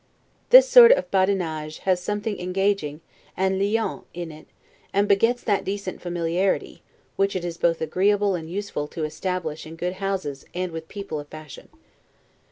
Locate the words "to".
8.87-9.03